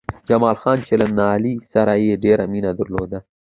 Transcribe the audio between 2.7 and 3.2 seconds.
درلوده